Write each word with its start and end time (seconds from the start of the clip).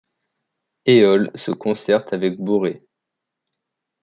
Éole 0.87 1.29
se 1.35 1.51
concerte 1.51 2.11
avec 2.13 2.39
Borée. 2.39 2.81